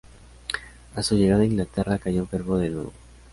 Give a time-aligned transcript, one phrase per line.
[0.95, 2.91] A su llegada a Inglaterra cayó enfermo de nuevo.